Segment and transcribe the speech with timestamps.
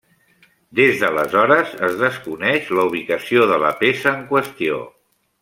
[0.77, 4.83] Des d'aleshores es desconeix la ubicació de la peça en qüestió.